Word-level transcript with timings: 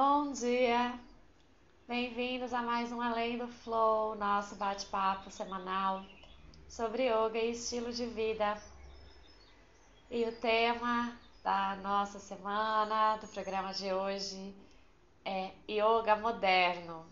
Bom 0.00 0.30
dia! 0.30 0.94
Bem-vindos 1.88 2.54
a 2.54 2.62
mais 2.62 2.92
um 2.92 3.00
Além 3.02 3.36
do 3.36 3.48
Flow, 3.48 4.14
nosso 4.14 4.54
bate-papo 4.54 5.28
semanal 5.28 6.04
sobre 6.68 7.08
yoga 7.08 7.36
e 7.36 7.50
estilo 7.50 7.92
de 7.92 8.06
vida. 8.06 8.56
E 10.08 10.24
o 10.24 10.30
tema 10.36 11.18
da 11.42 11.76
nossa 11.82 12.20
semana, 12.20 13.16
do 13.16 13.26
programa 13.26 13.74
de 13.74 13.92
hoje, 13.92 14.54
é 15.24 15.50
Yoga 15.68 16.14
Moderno. 16.14 17.04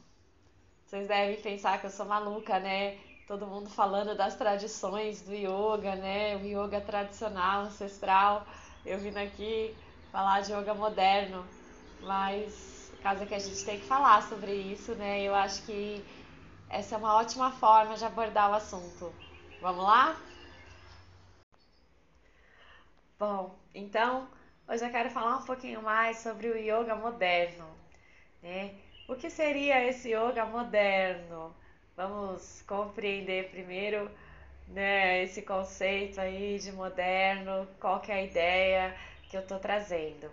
Vocês 0.86 1.08
devem 1.08 1.42
pensar 1.42 1.80
que 1.80 1.86
eu 1.86 1.90
sou 1.90 2.06
maluca, 2.06 2.60
né? 2.60 2.98
Todo 3.26 3.48
mundo 3.48 3.68
falando 3.68 4.14
das 4.14 4.36
tradições 4.36 5.22
do 5.22 5.34
yoga, 5.34 5.96
né? 5.96 6.36
O 6.36 6.46
yoga 6.46 6.80
tradicional, 6.80 7.62
ancestral. 7.62 8.46
Eu 8.84 9.00
vim 9.00 9.08
aqui 9.18 9.76
falar 10.12 10.42
de 10.42 10.52
yoga 10.52 10.72
moderno, 10.72 11.44
mas 12.00 12.92
casa 13.02 13.26
que 13.26 13.34
a 13.34 13.38
gente 13.38 13.64
tem 13.64 13.78
que 13.80 13.86
falar 13.86 14.22
sobre 14.22 14.52
isso, 14.54 14.94
né? 14.94 15.22
Eu 15.22 15.34
acho 15.34 15.64
que 15.64 16.04
essa 16.68 16.94
é 16.96 16.98
uma 16.98 17.16
ótima 17.16 17.52
forma 17.52 17.96
de 17.96 18.04
abordar 18.04 18.50
o 18.50 18.54
assunto. 18.54 19.14
Vamos 19.60 19.84
lá? 19.84 20.16
Bom, 23.18 23.58
então 23.74 24.26
hoje 24.68 24.84
eu 24.84 24.90
quero 24.90 25.10
falar 25.10 25.36
um 25.38 25.44
pouquinho 25.44 25.82
mais 25.82 26.18
sobre 26.18 26.48
o 26.48 26.56
yoga 26.56 26.94
moderno, 26.94 27.66
né? 28.42 28.74
O 29.08 29.16
que 29.16 29.30
seria 29.30 29.84
esse 29.84 30.10
yoga 30.14 30.46
moderno? 30.46 31.54
Vamos 31.96 32.62
compreender 32.62 33.50
primeiro, 33.50 34.10
né, 34.68 35.22
esse 35.24 35.42
conceito 35.42 36.20
aí 36.20 36.58
de 36.58 36.72
moderno, 36.72 37.68
qual 37.80 38.00
que 38.00 38.12
é 38.12 38.16
a 38.16 38.22
ideia 38.24 38.96
que 39.30 39.36
eu 39.36 39.42
estou 39.42 39.58
trazendo. 39.60 40.30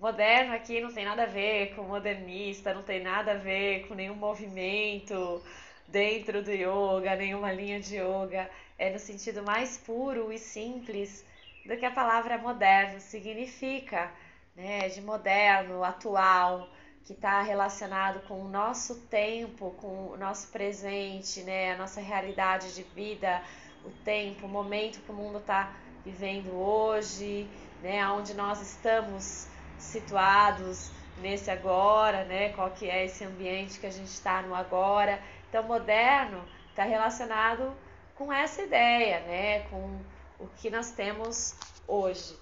Moderno 0.00 0.54
aqui 0.54 0.80
não 0.80 0.92
tem 0.92 1.04
nada 1.04 1.24
a 1.24 1.26
ver 1.26 1.74
com 1.74 1.82
modernista, 1.82 2.72
não 2.72 2.84
tem 2.84 3.02
nada 3.02 3.32
a 3.32 3.36
ver 3.36 3.88
com 3.88 3.94
nenhum 3.94 4.14
movimento 4.14 5.42
dentro 5.88 6.40
do 6.40 6.52
yoga, 6.52 7.16
nenhuma 7.16 7.50
linha 7.50 7.80
de 7.80 7.96
yoga. 7.96 8.48
É 8.78 8.90
no 8.90 8.98
sentido 9.00 9.42
mais 9.42 9.76
puro 9.76 10.32
e 10.32 10.38
simples 10.38 11.26
do 11.66 11.76
que 11.76 11.84
a 11.84 11.90
palavra 11.90 12.38
moderno 12.38 13.00
significa, 13.00 14.12
né? 14.54 14.88
De 14.88 15.00
moderno, 15.00 15.82
atual, 15.82 16.68
que 17.04 17.12
está 17.12 17.42
relacionado 17.42 18.20
com 18.28 18.40
o 18.40 18.48
nosso 18.48 19.00
tempo, 19.06 19.72
com 19.80 20.12
o 20.12 20.16
nosso 20.16 20.46
presente, 20.52 21.42
né? 21.42 21.72
A 21.72 21.76
nossa 21.76 22.00
realidade 22.00 22.72
de 22.72 22.84
vida, 22.84 23.42
o 23.84 23.90
tempo, 24.04 24.46
o 24.46 24.48
momento 24.48 25.00
que 25.00 25.10
o 25.10 25.14
mundo 25.14 25.38
está 25.38 25.74
vivendo 26.04 26.54
hoje, 26.54 27.48
né? 27.82 28.08
Onde 28.08 28.32
nós 28.32 28.62
estamos 28.62 29.48
situados 29.78 30.90
nesse 31.20 31.50
agora, 31.50 32.24
né? 32.24 32.50
Qual 32.50 32.70
que 32.70 32.88
é 32.88 33.04
esse 33.04 33.24
ambiente 33.24 33.78
que 33.78 33.86
a 33.86 33.90
gente 33.90 34.08
está 34.08 34.42
no 34.42 34.54
agora. 34.54 35.20
Então, 35.48 35.62
moderno 35.62 36.44
está 36.70 36.84
relacionado 36.84 37.74
com 38.14 38.32
essa 38.32 38.62
ideia, 38.62 39.20
né? 39.20 39.60
Com 39.70 40.00
o 40.38 40.48
que 40.56 40.70
nós 40.70 40.90
temos 40.90 41.54
hoje. 41.86 42.36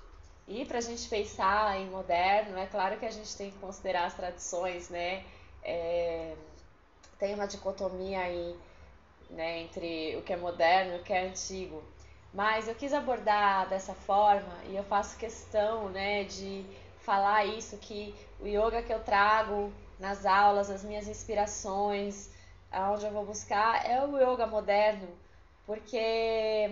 E 0.48 0.64
para 0.64 0.78
a 0.78 0.80
gente 0.80 1.08
pensar 1.08 1.78
em 1.80 1.88
moderno, 1.90 2.56
é 2.56 2.66
claro 2.66 2.98
que 2.98 3.06
a 3.06 3.10
gente 3.10 3.36
tem 3.36 3.50
que 3.50 3.58
considerar 3.58 4.06
as 4.06 4.14
tradições, 4.14 4.88
né? 4.88 5.24
É, 5.62 6.34
tem 7.18 7.34
uma 7.34 7.46
dicotomia 7.46 8.20
aí, 8.20 8.56
né? 9.30 9.60
Entre 9.62 10.16
o 10.16 10.22
que 10.22 10.32
é 10.32 10.36
moderno 10.36 10.96
e 10.96 11.00
o 11.00 11.02
que 11.02 11.12
é 11.12 11.26
antigo. 11.26 11.82
Mas 12.32 12.68
eu 12.68 12.74
quis 12.74 12.92
abordar 12.92 13.68
dessa 13.68 13.94
forma 13.94 14.54
e 14.68 14.76
eu 14.76 14.84
faço 14.84 15.16
questão, 15.16 15.88
né? 15.88 16.24
De 16.24 16.64
falar 17.06 17.44
isso, 17.46 17.78
que 17.78 18.12
o 18.40 18.46
yoga 18.46 18.82
que 18.82 18.92
eu 18.92 18.98
trago 18.98 19.72
nas 19.98 20.26
aulas, 20.26 20.68
as 20.68 20.82
minhas 20.82 21.06
inspirações, 21.06 22.28
aonde 22.70 23.06
eu 23.06 23.12
vou 23.12 23.24
buscar, 23.24 23.88
é 23.88 24.04
o 24.04 24.18
yoga 24.18 24.46
moderno, 24.46 25.08
porque 25.64 26.68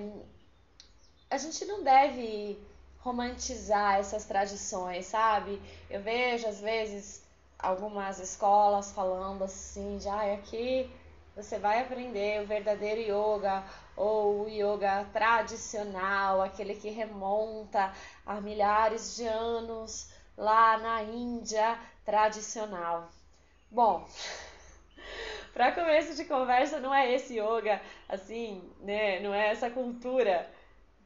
a 1.30 1.38
gente 1.38 1.64
não 1.64 1.84
deve 1.84 2.58
romantizar 2.98 4.00
essas 4.00 4.24
tradições, 4.24 5.06
sabe? 5.06 5.62
Eu 5.88 6.02
vejo 6.02 6.48
às 6.48 6.60
vezes 6.60 7.22
algumas 7.58 8.18
escolas 8.18 8.90
falando 8.92 9.44
assim, 9.44 9.98
de 9.98 10.08
ah, 10.08 10.34
aqui 10.34 10.90
você 11.36 11.58
vai 11.58 11.80
aprender 11.80 12.42
o 12.42 12.46
verdadeiro 12.46 13.00
yoga 13.00 13.64
ou 13.96 14.44
o 14.44 14.48
yoga 14.48 15.06
tradicional, 15.12 16.42
aquele 16.42 16.74
que 16.74 16.90
remonta 16.90 17.92
a 18.24 18.40
milhares 18.40 19.16
de 19.16 19.26
anos 19.26 20.08
lá 20.36 20.78
na 20.78 21.02
Índia 21.02 21.78
tradicional. 22.04 23.10
Bom, 23.70 24.08
para 25.52 25.72
começo 25.72 26.14
de 26.14 26.24
conversa, 26.24 26.80
não 26.80 26.94
é 26.94 27.12
esse 27.12 27.38
yoga 27.38 27.80
assim, 28.08 28.62
né? 28.80 29.20
Não 29.20 29.34
é 29.34 29.48
essa 29.50 29.70
cultura 29.70 30.48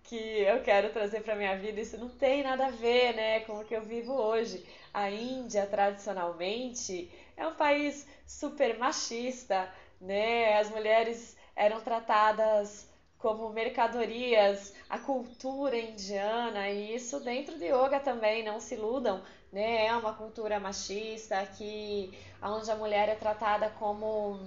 que 0.04 0.16
eu 0.16 0.62
quero 0.62 0.90
trazer 0.90 1.22
para 1.22 1.36
minha 1.36 1.56
vida. 1.56 1.80
Isso 1.80 1.98
não 1.98 2.08
tem 2.08 2.42
nada 2.42 2.66
a 2.66 2.70
ver, 2.70 3.14
né, 3.14 3.40
com 3.40 3.60
o 3.60 3.64
que 3.64 3.76
eu 3.76 3.82
vivo 3.82 4.14
hoje. 4.14 4.66
A 4.92 5.10
Índia 5.10 5.66
tradicionalmente 5.66 7.10
é 7.36 7.46
um 7.46 7.54
país 7.54 8.06
super 8.26 8.78
machista, 8.78 9.70
né? 10.00 10.58
As 10.58 10.70
mulheres 10.70 11.36
eram 11.54 11.80
tratadas 11.80 12.88
como 13.18 13.50
mercadorias, 13.50 14.72
a 14.88 14.98
cultura 14.98 15.76
indiana 15.76 16.70
e 16.70 16.94
isso 16.94 17.20
dentro 17.20 17.58
de 17.58 17.66
yoga 17.66 17.98
também, 18.00 18.44
não 18.44 18.60
se 18.60 18.74
iludam, 18.74 19.22
né? 19.52 19.86
É 19.86 19.96
uma 19.96 20.14
cultura 20.14 20.60
machista 20.60 21.44
que 21.46 22.16
onde 22.42 22.70
a 22.70 22.76
mulher 22.76 23.08
é 23.08 23.14
tratada 23.14 23.70
como 23.78 24.38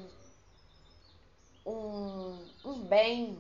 um, 1.65 2.37
um 2.63 2.79
bem. 2.83 3.37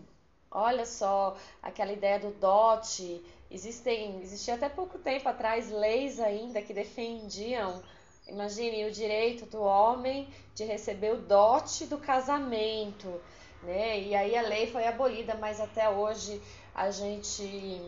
Olha 0.49 0.85
só, 0.85 1.37
aquela 1.63 1.93
ideia 1.93 2.19
do 2.19 2.31
dote. 2.31 3.23
Existem, 3.49 4.21
existia 4.21 4.55
até 4.55 4.67
pouco 4.69 4.99
tempo 4.99 5.27
atrás 5.29 5.71
leis 5.71 6.19
ainda 6.19 6.61
que 6.61 6.73
defendiam 6.73 7.81
Imagine 8.27 8.85
o 8.85 8.91
direito 8.91 9.45
do 9.45 9.61
homem 9.61 10.27
de 10.55 10.63
receber 10.63 11.13
o 11.13 11.17
dote 11.17 11.85
do 11.85 11.97
casamento 11.97 13.19
né? 13.63 13.99
E 13.99 14.15
aí 14.15 14.35
a 14.35 14.41
lei 14.41 14.67
foi 14.71 14.85
abolida, 14.87 15.35
mas 15.35 15.59
até 15.59 15.89
hoje 15.89 16.41
a 16.73 16.89
gente 16.91 17.81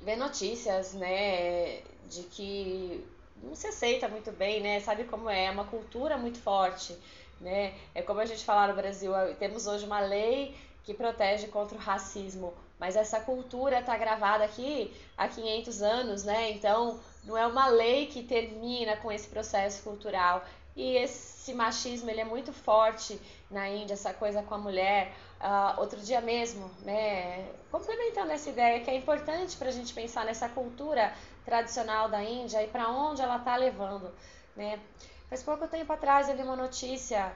vê 0.00 0.16
notícias, 0.16 0.92
né, 0.94 1.80
de 2.08 2.22
que 2.30 3.04
não 3.42 3.54
se 3.54 3.66
aceita 3.66 4.08
muito 4.08 4.30
bem, 4.32 4.60
né? 4.60 4.80
Sabe 4.80 5.04
como 5.04 5.28
é? 5.28 5.46
É 5.46 5.50
uma 5.50 5.64
cultura 5.64 6.16
muito 6.16 6.38
forte, 6.38 6.96
né? 7.40 7.74
É 7.94 8.02
como 8.02 8.20
a 8.20 8.26
gente 8.26 8.44
fala 8.44 8.68
no 8.68 8.74
Brasil, 8.74 9.12
temos 9.38 9.66
hoje 9.66 9.84
uma 9.84 10.00
lei 10.00 10.56
que 10.84 10.94
protege 10.94 11.48
contra 11.48 11.76
o 11.76 11.80
racismo, 11.80 12.52
mas 12.78 12.96
essa 12.96 13.20
cultura 13.20 13.80
está 13.80 13.96
gravada 13.96 14.44
aqui 14.44 14.92
há 15.16 15.26
500 15.28 15.82
anos, 15.82 16.24
né? 16.24 16.50
Então, 16.50 17.00
não 17.24 17.36
é 17.36 17.46
uma 17.46 17.68
lei 17.68 18.06
que 18.06 18.22
termina 18.22 18.96
com 18.98 19.10
esse 19.10 19.26
processo 19.28 19.82
cultural. 19.82 20.44
E 20.76 20.96
esse 20.96 21.54
machismo 21.54 22.10
ele 22.10 22.20
é 22.20 22.24
muito 22.24 22.52
forte 22.52 23.20
na 23.50 23.68
Índia, 23.68 23.94
essa 23.94 24.12
coisa 24.12 24.42
com 24.42 24.54
a 24.54 24.58
mulher. 24.58 25.14
Uh, 25.40 25.80
outro 25.80 26.00
dia 26.00 26.20
mesmo, 26.20 26.70
né, 26.80 27.48
complementando 27.70 28.32
essa 28.32 28.48
ideia 28.48 28.80
que 28.80 28.90
é 28.90 28.96
importante 28.96 29.56
para 29.56 29.68
a 29.68 29.72
gente 29.72 29.92
pensar 29.92 30.24
nessa 30.24 30.48
cultura 30.48 31.14
tradicional 31.44 32.08
da 32.08 32.22
Índia 32.22 32.62
e 32.62 32.68
para 32.68 32.88
onde 32.88 33.20
ela 33.20 33.36
está 33.36 33.54
levando. 33.56 34.10
Né? 34.56 34.80
Faz 35.28 35.42
pouco 35.42 35.68
tempo 35.68 35.92
atrás 35.92 36.28
eu 36.28 36.36
vi 36.36 36.42
uma 36.42 36.56
notícia 36.56 37.32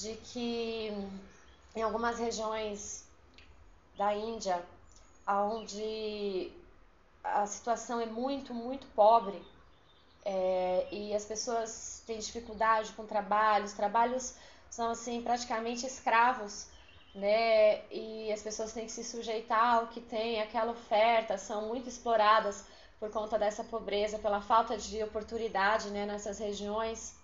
de 0.00 0.14
que 0.16 0.90
em 1.76 1.82
algumas 1.82 2.18
regiões 2.18 3.06
da 3.96 4.14
Índia, 4.14 4.64
onde 5.26 6.50
a 7.22 7.46
situação 7.46 8.00
é 8.00 8.06
muito, 8.06 8.52
muito 8.54 8.86
pobre, 8.88 9.40
é, 10.24 10.86
e 10.90 11.14
as 11.14 11.24
pessoas 11.24 12.02
têm 12.06 12.18
dificuldade 12.18 12.92
com 12.92 13.04
trabalhos, 13.06 13.72
trabalhos 13.72 14.34
são 14.70 14.90
assim 14.90 15.20
praticamente 15.22 15.86
escravos, 15.86 16.66
né? 17.14 17.84
E 17.90 18.32
as 18.32 18.42
pessoas 18.42 18.72
têm 18.72 18.86
que 18.86 18.92
se 18.92 19.04
sujeitar 19.04 19.76
ao 19.76 19.88
que 19.88 20.00
tem, 20.00 20.40
aquela 20.40 20.72
oferta, 20.72 21.36
são 21.36 21.68
muito 21.68 21.88
exploradas 21.88 22.64
por 22.98 23.10
conta 23.10 23.38
dessa 23.38 23.64
pobreza, 23.64 24.18
pela 24.18 24.40
falta 24.40 24.78
de 24.78 25.02
oportunidade, 25.02 25.90
né, 25.90 26.06
nessas 26.06 26.38
regiões. 26.38 27.14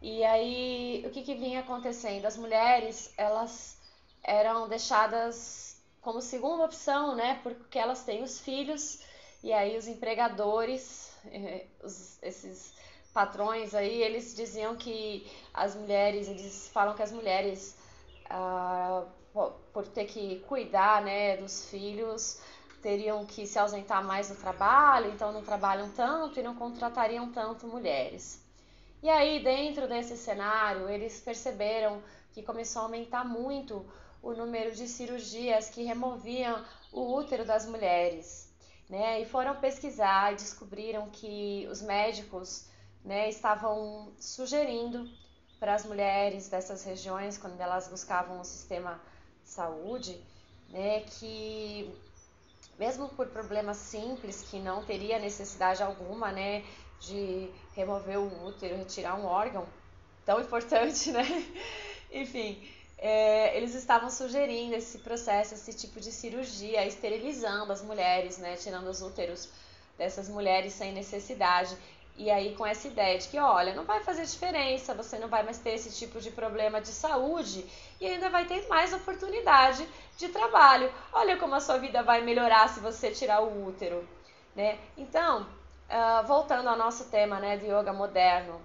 E 0.00 0.24
aí, 0.24 1.02
o 1.04 1.10
que, 1.10 1.22
que 1.22 1.34
vinha 1.34 1.60
acontecendo? 1.60 2.24
As 2.24 2.36
mulheres, 2.36 3.12
elas 3.16 3.78
eram 4.22 4.68
deixadas 4.68 5.76
como 6.00 6.22
segunda 6.22 6.64
opção, 6.64 7.16
né, 7.16 7.40
porque 7.42 7.78
elas 7.78 8.04
têm 8.04 8.22
os 8.22 8.38
filhos, 8.38 9.00
e 9.42 9.52
aí 9.52 9.76
os 9.76 9.86
empregadores 9.86 11.08
os, 11.82 12.22
esses 12.22 12.74
patrões 13.12 13.74
aí, 13.74 14.02
eles 14.02 14.34
diziam 14.34 14.76
que 14.76 15.30
as 15.52 15.74
mulheres, 15.74 16.28
eles 16.28 16.68
falam 16.72 16.94
que 16.94 17.02
as 17.02 17.12
mulheres, 17.12 17.76
ah, 18.30 19.04
por 19.72 19.86
ter 19.88 20.04
que 20.04 20.40
cuidar 20.40 21.02
né, 21.02 21.36
dos 21.36 21.68
filhos, 21.68 22.40
teriam 22.82 23.24
que 23.26 23.46
se 23.46 23.58
ausentar 23.58 24.04
mais 24.04 24.28
do 24.28 24.36
trabalho, 24.36 25.10
então 25.10 25.32
não 25.32 25.42
trabalham 25.42 25.90
tanto 25.90 26.38
e 26.38 26.42
não 26.42 26.54
contratariam 26.54 27.32
tanto 27.32 27.66
mulheres. 27.66 28.40
E 29.02 29.08
aí, 29.08 29.42
dentro 29.42 29.88
desse 29.88 30.16
cenário, 30.16 30.88
eles 30.88 31.20
perceberam 31.20 32.02
que 32.32 32.42
começou 32.42 32.82
a 32.82 32.84
aumentar 32.84 33.24
muito 33.24 33.84
o 34.22 34.32
número 34.32 34.74
de 34.74 34.88
cirurgias 34.88 35.70
que 35.70 35.82
removiam 35.84 36.64
o 36.92 37.14
útero 37.14 37.44
das 37.44 37.66
mulheres. 37.66 38.47
Né? 38.88 39.20
E 39.20 39.26
foram 39.26 39.54
pesquisar 39.56 40.32
e 40.32 40.36
descobriram 40.36 41.10
que 41.10 41.68
os 41.70 41.82
médicos 41.82 42.66
né, 43.04 43.28
estavam 43.28 44.12
sugerindo 44.18 45.08
para 45.58 45.74
as 45.74 45.84
mulheres 45.84 46.48
dessas 46.48 46.84
regiões, 46.84 47.36
quando 47.36 47.60
elas 47.60 47.88
buscavam 47.88 48.40
o 48.40 48.44
sistema 48.44 49.00
de 49.42 49.50
saúde, 49.50 50.18
né, 50.70 51.00
que 51.00 51.92
mesmo 52.78 53.08
por 53.08 53.26
problemas 53.26 53.76
simples, 53.76 54.42
que 54.42 54.58
não 54.60 54.84
teria 54.84 55.18
necessidade 55.18 55.82
alguma, 55.82 56.30
né, 56.30 56.64
de 57.00 57.50
remover 57.74 58.18
o 58.18 58.46
útero, 58.46 58.76
retirar 58.76 59.16
um 59.16 59.24
órgão 59.24 59.66
tão 60.24 60.40
importante, 60.40 61.10
né? 61.12 61.24
Enfim, 62.12 62.66
é, 62.98 63.56
eles 63.56 63.74
estavam 63.74 64.10
sugerindo 64.10 64.74
esse 64.74 64.98
processo, 64.98 65.54
esse 65.54 65.72
tipo 65.72 66.00
de 66.00 66.10
cirurgia, 66.10 66.84
esterilizando 66.84 67.72
as 67.72 67.80
mulheres, 67.82 68.38
né? 68.38 68.56
Tirando 68.56 68.88
os 68.88 69.00
úteros 69.00 69.48
dessas 69.96 70.28
mulheres 70.28 70.72
sem 70.72 70.92
necessidade. 70.92 71.76
E 72.16 72.28
aí 72.32 72.56
com 72.56 72.66
essa 72.66 72.88
ideia 72.88 73.16
de 73.16 73.28
que, 73.28 73.38
olha, 73.38 73.72
não 73.74 73.84
vai 73.84 74.00
fazer 74.00 74.24
diferença, 74.24 74.92
você 74.92 75.16
não 75.18 75.28
vai 75.28 75.44
mais 75.44 75.58
ter 75.58 75.74
esse 75.74 75.96
tipo 75.96 76.20
de 76.20 76.32
problema 76.32 76.80
de 76.80 76.88
saúde 76.88 77.64
e 78.00 78.06
ainda 78.06 78.28
vai 78.28 78.44
ter 78.44 78.66
mais 78.66 78.92
oportunidade 78.92 79.86
de 80.16 80.28
trabalho. 80.28 80.92
Olha 81.12 81.36
como 81.36 81.54
a 81.54 81.60
sua 81.60 81.78
vida 81.78 82.02
vai 82.02 82.20
melhorar 82.22 82.68
se 82.68 82.80
você 82.80 83.12
tirar 83.12 83.40
o 83.40 83.68
útero, 83.68 84.06
né? 84.56 84.76
Então, 84.96 85.42
uh, 85.42 86.26
voltando 86.26 86.68
ao 86.68 86.76
nosso 86.76 87.04
tema, 87.04 87.38
né, 87.38 87.56
do 87.56 87.66
yoga 87.66 87.92
moderno, 87.92 88.60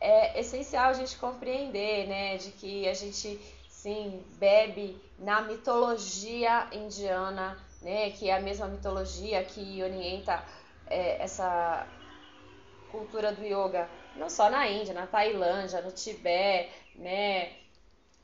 é 0.00 0.40
essencial 0.40 0.90
a 0.90 0.92
gente 0.92 1.16
compreender, 1.16 2.08
né, 2.08 2.36
de 2.36 2.50
que 2.50 2.88
a 2.88 2.94
gente 2.94 3.40
sim 3.86 4.20
bebe 4.36 5.00
na 5.16 5.42
mitologia 5.42 6.66
indiana, 6.72 7.56
né, 7.80 8.10
que 8.10 8.28
é 8.28 8.34
a 8.34 8.40
mesma 8.40 8.66
mitologia 8.66 9.44
que 9.44 9.80
orienta 9.80 10.42
é, 10.88 11.22
essa 11.22 11.86
cultura 12.90 13.30
do 13.30 13.44
yoga, 13.44 13.88
não 14.16 14.28
só 14.28 14.50
na 14.50 14.66
Índia, 14.66 14.92
na 14.92 15.06
Tailândia, 15.06 15.82
no 15.82 15.92
Tibete, 15.92 16.68
né, 16.96 17.52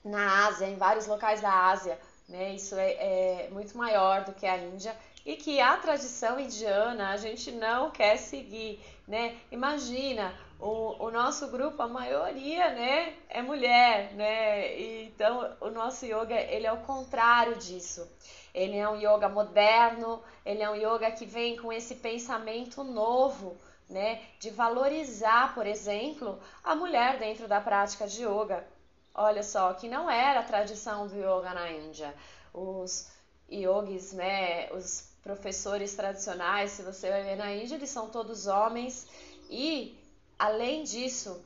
na 0.05 0.49
Ásia, 0.49 0.67
em 0.67 0.77
vários 0.77 1.07
locais 1.07 1.41
da 1.41 1.71
Ásia, 1.71 1.97
né, 2.29 2.55
isso 2.55 2.75
é, 2.75 3.45
é 3.45 3.49
muito 3.53 3.79
maior 3.79 4.25
do 4.25 4.33
que 4.33 4.47
a 4.47 4.59
Índia 4.59 4.97
e 5.25 5.37
que 5.37 5.61
a 5.61 5.77
tradição 5.77 6.41
indiana 6.41 7.11
a 7.11 7.17
gente 7.17 7.53
não 7.53 7.93
quer 7.93 8.17
seguir, 8.17 8.85
né? 9.07 9.37
Imagina, 9.53 10.35
o, 10.63 11.07
o 11.07 11.11
nosso 11.11 11.49
grupo, 11.49 11.83
a 11.83 11.89
maioria, 11.89 12.71
né, 12.71 13.15
é 13.29 13.43
mulher, 13.43 14.13
né? 14.15 14.81
Então, 15.03 15.57
o 15.61 15.69
nosso 15.71 16.07
yoga, 16.07 16.37
ele 16.37 16.67
é 16.67 16.73
o 16.73 16.83
contrário 16.83 17.57
disso. 17.57 18.09
Ele 18.55 18.77
é 18.77 18.89
um 18.89 18.97
yoga 18.97 19.29
moderno, 19.29 20.23
ele 20.47 20.63
é 20.63 20.71
um 20.71 20.77
yoga 20.77 21.11
que 21.11 21.27
vem 21.27 21.57
com 21.57 21.73
esse 21.73 21.97
pensamento 21.97 22.85
novo, 22.85 23.57
né, 23.91 24.23
de 24.39 24.51
valorizar, 24.51 25.53
por 25.53 25.67
exemplo, 25.67 26.39
a 26.63 26.77
mulher 26.77 27.19
dentro 27.19 27.49
da 27.49 27.61
prática 27.61 28.07
de 28.07 28.23
yoga. 28.23 28.65
Olha 29.13 29.43
só, 29.43 29.75
que 29.75 29.89
não 29.89 30.09
era 30.09 30.41
a 30.41 30.45
tradição 30.45 31.09
do 31.09 31.17
yoga 31.17 31.53
na 31.53 31.73
Índia. 31.73 32.15
Os 32.55 33.11
yogis, 33.51 34.13
né, 34.13 34.71
os 34.73 35.13
professores 35.25 35.97
tradicionais, 35.97 36.71
se 36.71 36.83
você 36.83 37.11
vai 37.11 37.25
ver 37.25 37.37
na 37.37 37.53
Índia, 37.53 37.75
eles 37.75 37.91
são 37.91 38.09
todos 38.09 38.47
homens 38.47 39.09
e, 39.51 39.99
além 40.43 40.83
disso, 40.83 41.41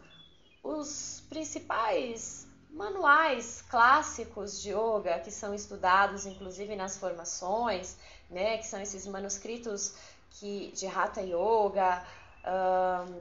os 0.63 1.23
principais 1.29 2.49
manuais 2.71 3.63
clássicos 3.69 4.63
de 4.63 4.71
yoga 4.71 5.19
que 5.19 5.31
são 5.31 5.55
estudados 5.55 6.25
inclusive 6.25 6.75
nas 6.75 6.97
formações, 6.97 7.99
né, 8.31 8.57
que 8.57 8.67
são 8.67 8.81
esses 8.81 9.07
manuscritos 9.07 9.95
que 10.31 10.73
de 10.75 10.87
Hatha 10.87 11.21
Yoga, 11.21 12.03
um, 12.47 13.21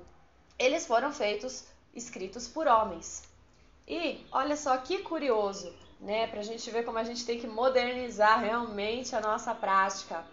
eles 0.57 0.85
foram 0.85 1.11
feitos 1.11 1.65
escritos 1.93 2.47
por 2.47 2.67
homens. 2.67 3.23
E 3.85 4.25
olha 4.31 4.55
só 4.55 4.77
que 4.77 4.99
curioso, 4.99 5.73
né, 5.99 6.25
para 6.27 6.39
a 6.39 6.43
gente 6.43 6.71
ver 6.71 6.85
como 6.85 6.97
a 6.99 7.03
gente 7.03 7.25
tem 7.25 7.37
que 7.37 7.47
modernizar 7.47 8.39
realmente 8.39 9.13
a 9.13 9.19
nossa 9.19 9.53
prática. 9.53 10.25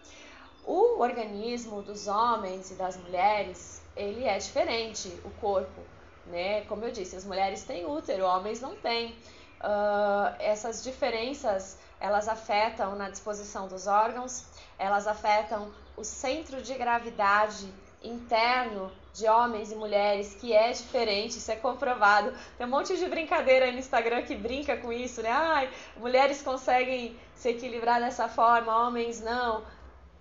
O 0.65 1.01
organismo 1.01 1.83
dos 1.83 2.07
homens 2.07 2.71
e 2.71 2.75
das 2.75 2.97
mulheres, 2.97 3.82
ele 3.97 4.25
é 4.25 4.39
diferente, 4.39 5.09
o 5.25 5.31
corpo, 5.41 5.81
né? 6.27 6.63
Como 6.63 6.85
eu 6.85 6.91
disse, 6.91 7.17
as 7.17 7.25
mulheres 7.25 7.65
têm 7.65 7.87
útero, 7.87 8.25
homens 8.25 8.61
não 8.61 8.75
têm. 8.77 9.17
Uh, 9.61 10.35
essas 10.41 10.83
diferenças, 10.83 11.79
elas 12.01 12.29
afetam 12.29 12.97
na 12.97 13.09
disposição 13.09 13.69
dos 13.69 13.87
órgãos, 13.87 14.45
elas 14.79 15.07
afetam 15.07 15.73
o 15.97 16.03
centro 16.03 16.61
de 16.61 16.75
gravidade 16.75 17.73
interno 18.03 18.91
de 19.15 19.29
homens 19.29 19.71
e 19.71 19.77
mulheres 19.77 20.35
que 20.35 20.53
é 20.53 20.73
diferente, 20.73 21.39
isso 21.39 21.53
é 21.53 21.57
comprovado. 21.57 22.33
Tem 22.57 22.67
um 22.67 22.71
monte 22.71 22.97
de 22.97 23.07
brincadeira 23.07 23.67
aí 23.67 23.73
no 23.73 23.79
Instagram 23.79 24.23
que 24.23 24.35
brinca 24.35 24.77
com 24.77 24.93
isso, 24.93 25.23
né? 25.23 25.31
Ai, 25.31 25.71
mulheres 25.97 26.43
conseguem 26.43 27.17
se 27.35 27.51
equilibrar 27.51 28.01
dessa 28.01 28.29
forma, 28.29 28.87
homens 28.87 29.21
não. 29.21 29.63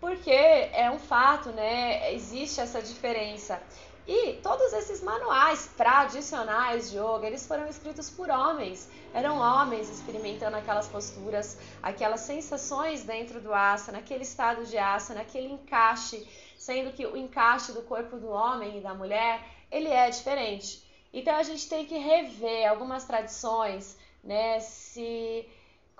Porque 0.02 0.30
é 0.32 0.92
um 0.92 1.00
fato, 1.00 1.50
né? 1.52 2.14
Existe 2.14 2.60
essa 2.60 2.82
diferença. 2.82 3.62
E 4.06 4.34
todos 4.44 4.74
esses 4.74 5.02
manuais 5.02 5.70
tradicionais 5.78 6.90
de 6.90 6.98
yoga, 6.98 7.28
eles 7.28 7.46
foram 7.46 7.68
escritos 7.68 8.10
por 8.10 8.30
homens. 8.30 8.90
Eram 9.14 9.38
homens 9.38 9.90
experimentando 9.90 10.58
aquelas 10.58 10.88
posturas, 10.88 11.58
aquelas 11.82 12.22
sensações 12.22 13.04
dentro 13.04 13.40
do 13.40 13.54
asana, 13.54 14.00
aquele 14.00 14.24
estado 14.24 14.66
de 14.66 14.78
asana, 14.78 15.22
aquele 15.22 15.54
encaixe 15.54 16.28
sendo 16.62 16.92
que 16.94 17.04
o 17.08 17.18
encaixe 17.18 17.72
do 17.72 17.82
corpo 17.82 18.18
do 18.18 18.30
homem 18.30 18.78
e 18.78 18.82
da 18.82 18.94
mulher, 18.94 19.44
ele 19.72 19.88
é 19.88 20.08
diferente. 20.12 20.84
Então 21.12 21.36
a 21.36 21.42
gente 21.42 21.68
tem 21.68 21.88
que 21.88 21.98
rever 21.98 22.70
algumas 22.70 23.04
tradições, 23.04 23.98
né, 24.24 24.60
se 24.60 25.50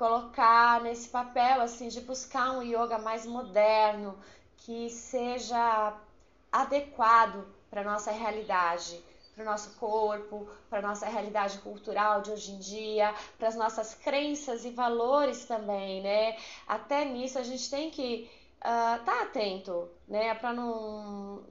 colocar 0.02 0.82
nesse 0.82 1.10
papel 1.10 1.62
assim 1.62 1.88
de 1.88 2.02
buscar 2.02 2.54
um 2.54 2.64
yoga 2.64 2.98
mais 2.98 3.24
moderno, 3.24 4.18
que 4.58 4.90
seja 4.90 5.96
adequado 6.52 7.46
para 7.70 7.84
nossa 7.84 8.10
realidade, 8.10 9.00
para 9.36 9.44
o 9.44 9.46
nosso 9.46 9.78
corpo, 9.78 10.50
para 10.72 10.82
nossa 10.82 11.06
realidade 11.06 11.60
cultural 11.60 12.24
de 12.24 12.32
hoje 12.32 12.52
em 12.52 12.58
dia, 12.58 13.14
para 13.38 13.50
as 13.50 13.56
nossas 13.56 13.94
crenças 13.94 14.66
e 14.66 14.72
valores 14.72 15.46
também, 15.46 16.02
né? 16.02 16.36
Até 16.68 17.06
nisso 17.06 17.38
a 17.38 17.44
gente 17.44 17.70
tem 17.70 17.92
que 17.92 18.28
uh, 18.58 19.06
tá 19.06 19.22
atento, 19.22 19.88
né? 20.08 20.34
Para 20.34 20.52
não, 20.52 21.44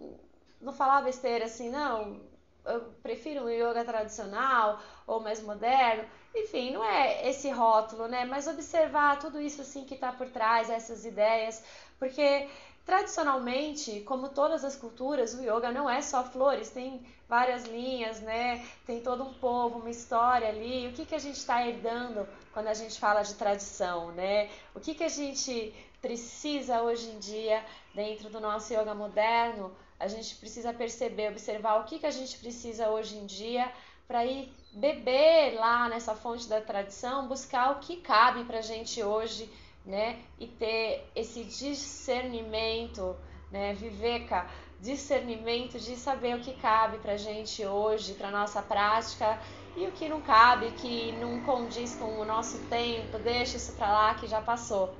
não 0.61 0.73
falar 0.73 1.03
besteira 1.03 1.45
assim, 1.45 1.71
não, 1.71 2.21
eu 2.65 2.81
prefiro 3.03 3.45
um 3.45 3.49
yoga 3.49 3.85
tradicional 3.85 4.81
ou 5.07 5.21
mais 5.21 5.43
moderno. 5.43 6.05
Enfim, 6.35 6.73
não 6.73 6.85
é 6.85 7.29
esse 7.29 7.51
rótulo, 7.51 8.07
né? 8.07 8.25
Mas 8.25 8.47
observar 8.47 9.19
tudo 9.19 9.41
isso 9.41 9.63
assim 9.63 9.85
que 9.85 9.95
está 9.95 10.13
por 10.13 10.29
trás, 10.29 10.71
essas 10.71 11.05
ideias, 11.05 11.63
porque 11.99 12.49
tradicionalmente, 12.85 14.01
como 14.01 14.29
todas 14.29 14.65
as 14.65 14.77
culturas, 14.77 15.35
o 15.35 15.43
yoga 15.43 15.71
não 15.71 15.89
é 15.89 16.01
só 16.03 16.25
flores, 16.25 16.71
tem 16.71 17.05
várias 17.29 17.65
linhas, 17.65 18.21
né? 18.21 18.67
Tem 18.87 19.01
todo 19.01 19.23
um 19.23 19.33
povo, 19.35 19.79
uma 19.79 19.91
história 19.91 20.49
ali. 20.49 20.89
O 20.89 20.93
que, 20.93 21.05
que 21.05 21.15
a 21.15 21.19
gente 21.19 21.37
está 21.37 21.65
herdando 21.67 22.27
quando 22.53 22.67
a 22.67 22.75
gente 22.75 22.99
fala 22.99 23.23
de 23.23 23.35
tradição, 23.35 24.11
né? 24.13 24.51
O 24.75 24.81
que, 24.81 24.95
que 24.95 25.05
a 25.05 25.09
gente 25.09 25.73
precisa 26.03 26.83
hoje 26.83 27.09
em 27.11 27.19
dia, 27.19 27.65
dentro 27.95 28.31
do 28.31 28.41
nosso 28.41 28.73
yoga 28.73 28.95
moderno, 28.95 29.71
a 30.01 30.09
gente 30.09 30.35
precisa 30.37 30.73
perceber, 30.73 31.29
observar 31.29 31.79
o 31.81 31.85
que, 31.85 31.99
que 31.99 32.07
a 32.07 32.11
gente 32.11 32.39
precisa 32.39 32.89
hoje 32.89 33.17
em 33.19 33.27
dia 33.27 33.71
para 34.09 34.25
ir 34.25 34.51
beber 34.73 35.55
lá 35.55 35.89
nessa 35.89 36.15
fonte 36.15 36.49
da 36.49 36.61
tradição, 36.61 37.29
buscar 37.29 37.73
o 37.73 37.81
que 37.81 37.99
cabe 37.99 38.43
para 38.45 38.59
a 38.59 38.63
gente 38.63 39.03
hoje, 39.03 39.49
né? 39.85 40.19
E 40.39 40.47
ter 40.47 41.07
esse 41.15 41.45
discernimento, 41.45 43.15
né? 43.53 43.75
Viveka, 43.75 44.49
discernimento 44.81 45.79
de 45.79 45.95
saber 45.97 46.35
o 46.37 46.41
que 46.41 46.55
cabe 46.55 46.97
para 46.99 47.13
a 47.13 47.19
gente 47.19 47.65
hoje, 47.65 48.15
para 48.15 48.31
nossa 48.31 48.63
prática 48.63 49.39
e 49.77 49.87
o 49.87 49.93
que 49.93 50.09
não 50.09 50.23
cabe, 50.23 50.71
que 50.73 51.13
não 51.13 51.41
condiz 51.43 51.95
com 51.95 52.19
o 52.19 52.25
nosso 52.25 52.59
tempo, 52.69 53.19
deixa 53.19 53.59
isso 53.59 53.73
para 53.75 53.93
lá 53.93 54.15
que 54.15 54.27
já 54.27 54.41
passou. 54.41 54.95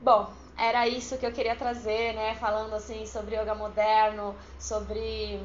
Bom, 0.00 0.32
era 0.56 0.88
isso 0.88 1.18
que 1.18 1.26
eu 1.26 1.32
queria 1.32 1.54
trazer, 1.54 2.14
né? 2.14 2.34
Falando 2.36 2.74
assim 2.74 3.06
sobre 3.06 3.36
yoga 3.36 3.54
moderno, 3.54 4.34
sobre 4.58 5.40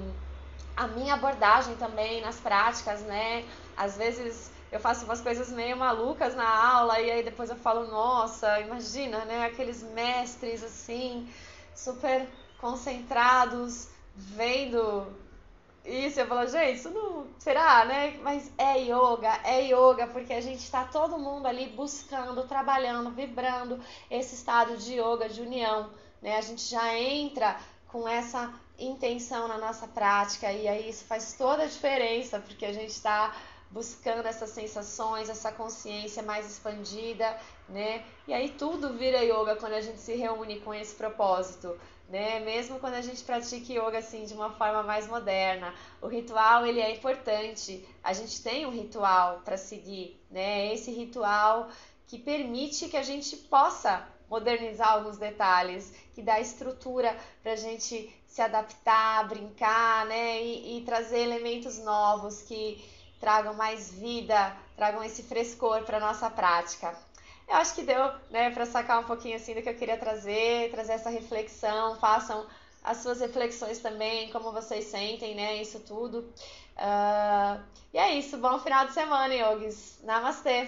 a 0.75 0.87
minha 0.87 1.13
abordagem 1.15 1.75
também 1.75 2.21
nas 2.21 2.37
práticas, 2.39 3.01
né? 3.01 3.45
Às 3.75 3.97
vezes 3.97 4.51
eu 4.71 4.79
faço 4.79 5.03
umas 5.03 5.19
coisas 5.19 5.51
meio 5.51 5.75
malucas 5.75 6.33
na 6.33 6.47
aula 6.47 6.99
e 6.99 7.11
aí 7.11 7.23
depois 7.23 7.49
eu 7.49 7.57
falo, 7.57 7.87
nossa, 7.87 8.59
imagina, 8.61 9.25
né? 9.25 9.45
Aqueles 9.45 9.83
mestres 9.83 10.63
assim, 10.63 11.29
super 11.75 12.25
concentrados, 12.57 13.89
vendo 14.15 15.07
isso, 15.83 16.19
eu 16.19 16.27
falo, 16.27 16.47
gente, 16.47 16.77
isso 16.77 16.89
não. 16.89 17.25
Será, 17.39 17.85
né? 17.85 18.17
Mas 18.21 18.51
é 18.57 18.79
yoga, 18.79 19.39
é 19.43 19.61
yoga, 19.67 20.07
porque 20.07 20.33
a 20.33 20.41
gente 20.41 20.59
está 20.59 20.83
todo 20.83 21.17
mundo 21.17 21.47
ali 21.47 21.67
buscando, 21.69 22.43
trabalhando, 22.47 23.09
vibrando 23.09 23.79
esse 24.09 24.35
estado 24.35 24.77
de 24.77 24.99
yoga, 24.99 25.27
de 25.27 25.41
união, 25.41 25.89
né? 26.21 26.37
A 26.37 26.41
gente 26.41 26.63
já 26.69 26.95
entra 26.95 27.57
com 27.87 28.07
essa 28.07 28.53
intenção 28.77 29.47
na 29.47 29.57
nossa 29.57 29.87
prática 29.87 30.51
e 30.51 30.67
aí 30.67 30.89
isso 30.89 31.05
faz 31.05 31.33
toda 31.33 31.63
a 31.63 31.67
diferença, 31.67 32.39
porque 32.39 32.65
a 32.65 32.73
gente 32.73 32.91
está 32.91 33.35
buscando 33.71 34.25
essas 34.25 34.49
sensações, 34.49 35.29
essa 35.29 35.51
consciência 35.51 36.21
mais 36.21 36.49
expandida, 36.49 37.37
né? 37.69 38.03
E 38.27 38.33
aí 38.33 38.49
tudo 38.49 38.93
vira 38.93 39.23
yoga 39.23 39.55
quando 39.55 39.73
a 39.73 39.81
gente 39.81 39.99
se 39.99 40.13
reúne 40.13 40.59
com 40.59 40.73
esse 40.73 40.93
propósito, 40.93 41.79
né? 42.09 42.41
Mesmo 42.41 42.79
quando 42.79 42.95
a 42.95 43.01
gente 43.01 43.23
pratica 43.23 43.73
yoga 43.73 43.99
assim 43.99 44.25
de 44.25 44.33
uma 44.33 44.51
forma 44.51 44.83
mais 44.83 45.07
moderna, 45.07 45.73
o 46.01 46.07
ritual 46.07 46.65
ele 46.65 46.81
é 46.81 46.93
importante. 46.93 47.87
A 48.03 48.11
gente 48.11 48.43
tem 48.43 48.65
um 48.65 48.71
ritual 48.71 49.41
para 49.45 49.57
seguir, 49.57 50.21
né? 50.29 50.73
Esse 50.73 50.91
ritual 50.91 51.69
que 52.07 52.19
permite 52.19 52.89
que 52.89 52.97
a 52.97 53.03
gente 53.03 53.37
possa 53.37 54.05
modernizar 54.29 54.93
alguns 54.93 55.17
detalhes, 55.17 55.93
que 56.13 56.21
dá 56.21 56.39
estrutura 56.39 57.17
para 57.41 57.53
a 57.53 57.55
gente 57.55 58.13
se 58.27 58.41
adaptar, 58.41 59.27
brincar, 59.27 60.05
né? 60.05 60.41
E, 60.41 60.77
e 60.77 60.81
trazer 60.83 61.19
elementos 61.19 61.77
novos 61.79 62.41
que 62.41 62.83
tragam 63.21 63.53
mais 63.53 63.91
vida, 63.91 64.57
tragam 64.75 65.03
esse 65.03 65.21
frescor 65.21 65.83
para 65.83 65.99
nossa 65.99 66.29
prática. 66.29 66.93
Eu 67.47 67.55
acho 67.57 67.75
que 67.75 67.83
deu, 67.83 68.11
né, 68.31 68.49
para 68.49 68.65
sacar 68.65 68.99
um 68.99 69.03
pouquinho 69.03 69.35
assim 69.35 69.53
do 69.53 69.61
que 69.61 69.69
eu 69.69 69.75
queria 69.75 69.97
trazer, 69.97 70.71
trazer 70.71 70.93
essa 70.93 71.09
reflexão, 71.09 71.95
façam 71.97 72.45
as 72.83 72.97
suas 72.97 73.19
reflexões 73.19 73.77
também, 73.79 74.31
como 74.31 74.51
vocês 74.51 74.85
sentem, 74.85 75.35
né, 75.35 75.61
isso 75.61 75.79
tudo. 75.81 76.19
Uh, 76.77 77.61
e 77.93 77.97
é 77.97 78.15
isso, 78.15 78.37
bom 78.37 78.57
final 78.57 78.87
de 78.87 78.93
semana, 78.93 79.33
yogis. 79.33 79.99
Namastê! 80.03 80.67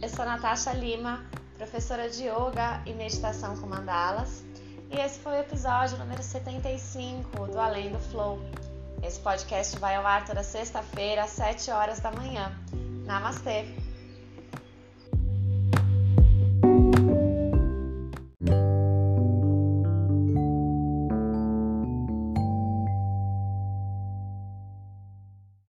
Eu 0.00 0.08
sou 0.08 0.24
Natasha 0.24 0.72
Lima, 0.72 1.24
professora 1.56 2.10
de 2.10 2.24
Yoga 2.24 2.82
e 2.84 2.92
Meditação 2.92 3.56
com 3.56 3.66
Mandalas. 3.66 4.51
E 4.92 5.00
esse 5.00 5.18
foi 5.20 5.32
o 5.32 5.40
episódio 5.40 5.96
número 5.96 6.22
75 6.22 7.46
do 7.46 7.58
Além 7.58 7.90
do 7.90 7.98
Flow. 7.98 8.38
Esse 9.02 9.18
podcast 9.18 9.78
vai 9.78 9.96
ao 9.96 10.06
ar 10.06 10.26
toda 10.26 10.42
sexta-feira, 10.42 11.24
às 11.24 11.30
7 11.30 11.70
horas 11.70 11.98
da 11.98 12.12
manhã. 12.12 12.52
Namastê! 13.06 13.81